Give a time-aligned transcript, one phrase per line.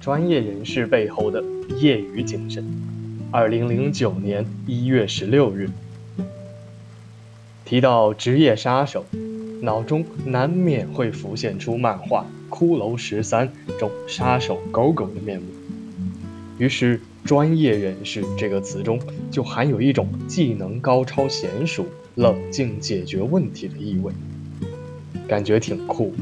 [0.00, 1.44] 专业人士背后的
[1.78, 2.64] 业余精神。
[3.30, 5.68] 二零零九年一月十六日，
[7.66, 9.04] 提到职业杀手，
[9.60, 12.24] 脑中难免会浮现出漫画
[12.54, 13.46] 《骷髅十三》
[13.78, 15.46] 中杀手狗狗的面目。
[16.56, 18.98] 于是，“专业人士”这个词中
[19.30, 24.10] 就含有一种技能高超、娴熟、冷静解决问题的意味，
[25.28, 26.14] 感觉挺酷。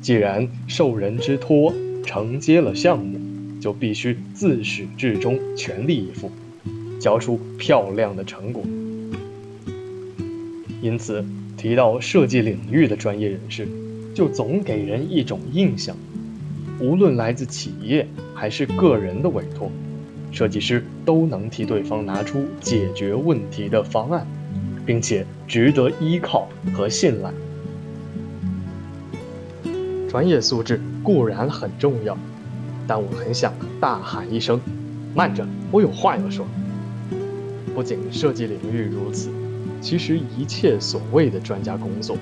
[0.00, 1.74] 既然受人之托。
[2.08, 3.20] 承接了项目，
[3.60, 6.32] 就必须自始至终全力以赴，
[6.98, 8.64] 交出漂亮的成果。
[10.80, 11.22] 因此，
[11.58, 13.68] 提到设计领域的专业人士，
[14.14, 15.94] 就总给人一种印象：
[16.80, 19.70] 无论来自企业还是个人的委托，
[20.32, 24.26] 设计师都能替对方拿出解决问题的方案，
[24.86, 27.30] 并且值得依靠和信赖。
[30.08, 32.16] 专业素质固然很重要，
[32.86, 34.58] 但我很想大喊一声
[35.14, 36.46] ：“慢着，我有话要说。”
[37.74, 39.28] 不仅设计领域如此，
[39.82, 42.16] 其实一切所谓的专家工作，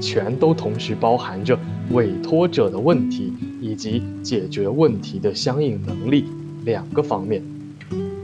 [0.00, 1.58] 全都同时包含着
[1.90, 6.26] 委托者的问题以及解决问题的相应能力
[6.64, 7.42] 两个方面，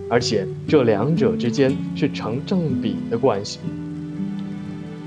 [0.08, 3.58] 而且这两者之间是成正比的关系。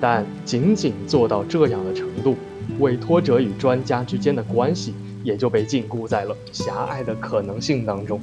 [0.04, 2.36] 但仅仅做到这样的程度。
[2.80, 8.20] 委托者与专家之间的关系也就被禁锢在了狭隘的可能性当中。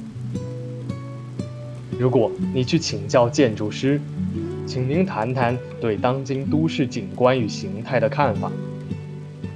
[1.97, 3.99] 如果你去请教建筑师，
[4.67, 8.51] 请您谈谈对当今都市景观与形态的看法。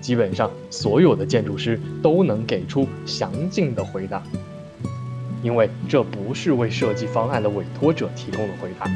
[0.01, 4.23] 基本上所有的建筑师都能给出详尽的回答，
[5.44, 8.89] 因为这不是为设计方案的委托者提供的回答，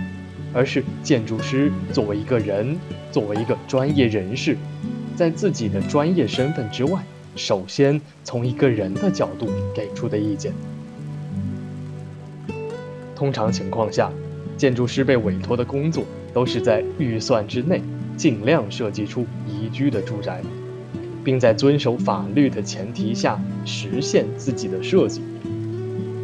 [0.54, 2.78] 而是建筑师作为一个人，
[3.12, 4.58] 作为一个专业人士。
[5.16, 7.04] 在自己的专业身份之外，
[7.36, 10.54] 首先从一个人的角度给出的意见。
[13.16, 14.09] 通常情况下，
[14.56, 17.82] 建筑师被委托的工作都是在预算之内，
[18.16, 20.42] 尽量设计出宜居的住宅，
[21.22, 25.22] 并在遵守法律的前提下实现自己的设计。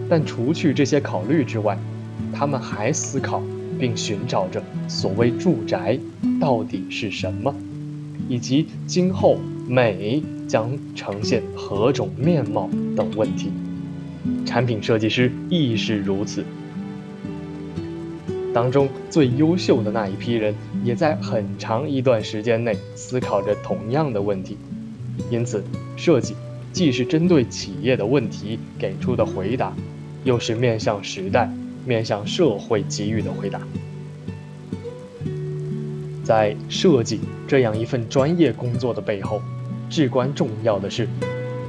[0.07, 1.77] 但除去这些考虑之外，
[2.31, 3.43] 他们还思考
[3.79, 5.97] 并寻找着所谓住宅
[6.39, 7.53] 到底是什么。
[8.27, 9.37] 以及今后
[9.67, 13.51] 美将呈现何种面貌等问题，
[14.45, 16.43] 产品设计师亦是如此。
[18.53, 24.57] 当中最优秀的那一批人，也在很长一段时间内思考着同样的问题。
[25.29, 25.63] 因此，
[25.97, 26.35] 设计
[26.71, 29.73] 既是针对企业的问题给出的回答，
[30.23, 31.49] 又是面向时代、
[31.85, 33.61] 面向社会给予的回答。
[36.23, 39.41] 在设计这样一份专业工作的背后，
[39.89, 41.07] 至关重要的是，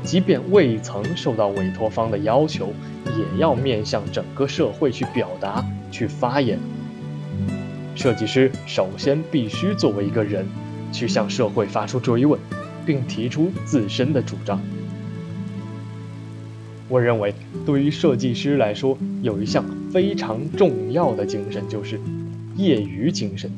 [0.03, 2.73] 即便未曾受到委托方的要求，
[3.05, 6.59] 也要面向整个社会去表达、去发言。
[7.95, 10.47] 设计师首先必须作为一个人，
[10.91, 12.41] 去向社会发出追问，
[12.87, 14.59] 并提出自身的主张。
[16.89, 21.99] 我认为，对于设计师来说，有一项非常重要的精神，就是
[22.57, 23.51] 业余精神。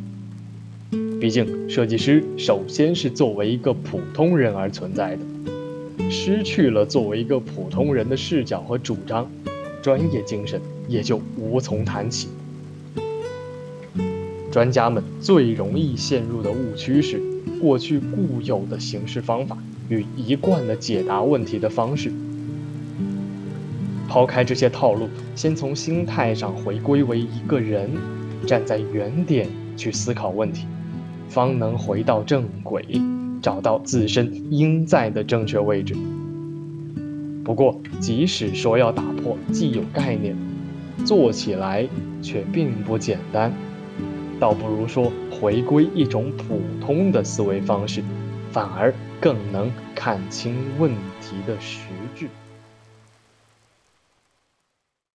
[1.20, 9.30] 毕竟，设计师首先是作为一个普通人而存在的，失去了作为一个普通人的视角和主张，
[9.82, 10.58] 专业精神
[10.88, 12.28] 也就无从谈起。
[14.50, 17.20] 专家们最容易陷入的误区是，
[17.60, 19.58] 过去固有的行事方法
[19.90, 22.10] 与一贯的解答问题的方式。
[24.18, 27.88] 抛开这些套路，先从心态上回归为一个人，
[28.44, 30.66] 站在原点去思考问题。
[31.28, 32.84] 方能回到正轨，
[33.40, 35.94] 找到自身应在的正确位置。
[37.44, 40.36] 不过，即使说要打破既有概念，
[41.04, 41.88] 做起来
[42.20, 43.52] 却并不简单。
[44.40, 48.02] 倒不如说回归一种普通的思维方式，
[48.50, 51.86] 反而更能看清问题的实
[52.16, 52.26] 质。